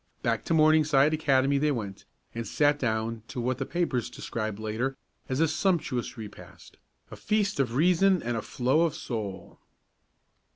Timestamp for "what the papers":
3.39-4.09